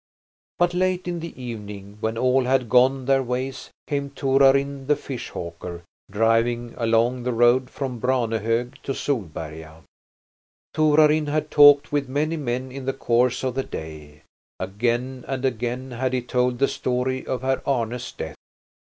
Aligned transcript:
But 0.57 0.73
late 0.73 1.07
in 1.07 1.19
the 1.19 1.39
evening, 1.39 1.99
when 1.99 2.17
all 2.17 2.45
had 2.45 2.69
gone 2.71 3.05
their 3.05 3.21
ways, 3.21 3.69
came 3.85 4.09
Torarin 4.09 4.87
the 4.87 4.95
fish 4.95 5.29
hawker 5.29 5.83
driving 6.09 6.73
along 6.75 7.21
the 7.21 7.31
road 7.31 7.69
from 7.69 7.99
Branehog 7.99 8.77
to 8.81 8.93
Solberga. 8.95 9.83
Torarin 10.73 11.27
had 11.27 11.51
talked 11.51 11.91
with 11.91 12.09
many 12.09 12.35
men 12.35 12.71
in 12.71 12.85
the 12.85 12.93
course 12.93 13.43
of 13.43 13.53
the 13.53 13.61
day; 13.61 14.23
again 14.59 15.23
and 15.27 15.45
again 15.45 15.91
had 15.91 16.13
he 16.13 16.21
told 16.23 16.57
the 16.57 16.67
story 16.67 17.23
of 17.27 17.43
Herr 17.43 17.61
Arne's 17.69 18.11
death. 18.11 18.37